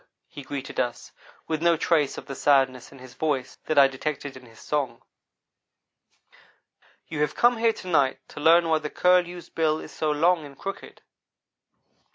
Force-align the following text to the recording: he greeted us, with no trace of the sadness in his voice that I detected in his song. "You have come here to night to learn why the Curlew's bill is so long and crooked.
he 0.27 0.41
greeted 0.41 0.79
us, 0.79 1.11
with 1.47 1.61
no 1.61 1.77
trace 1.77 2.17
of 2.17 2.25
the 2.25 2.33
sadness 2.33 2.91
in 2.91 2.97
his 2.97 3.13
voice 3.13 3.59
that 3.65 3.77
I 3.77 3.87
detected 3.87 4.35
in 4.35 4.47
his 4.47 4.59
song. 4.59 5.03
"You 7.05 7.21
have 7.21 7.35
come 7.35 7.57
here 7.57 7.73
to 7.73 7.87
night 7.87 8.17
to 8.29 8.39
learn 8.39 8.67
why 8.67 8.79
the 8.79 8.89
Curlew's 8.89 9.49
bill 9.49 9.77
is 9.79 9.91
so 9.91 10.09
long 10.09 10.43
and 10.43 10.57
crooked. 10.57 11.03